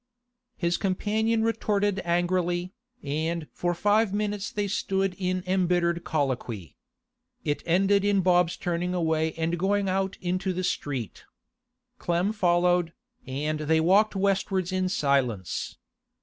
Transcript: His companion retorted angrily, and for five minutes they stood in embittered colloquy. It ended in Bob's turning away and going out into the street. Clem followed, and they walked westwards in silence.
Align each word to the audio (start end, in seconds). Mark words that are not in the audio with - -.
His 0.57 0.77
companion 0.77 1.43
retorted 1.43 2.01
angrily, 2.03 2.73
and 3.03 3.47
for 3.53 3.75
five 3.75 4.11
minutes 4.15 4.49
they 4.51 4.67
stood 4.67 5.15
in 5.19 5.43
embittered 5.45 6.03
colloquy. 6.03 6.75
It 7.45 7.61
ended 7.67 8.03
in 8.03 8.21
Bob's 8.21 8.57
turning 8.57 8.95
away 8.95 9.33
and 9.33 9.59
going 9.59 9.87
out 9.87 10.17
into 10.19 10.53
the 10.53 10.63
street. 10.63 11.23
Clem 11.99 12.33
followed, 12.33 12.93
and 13.27 13.59
they 13.59 13.79
walked 13.79 14.15
westwards 14.15 14.71
in 14.71 14.89
silence. 14.89 15.77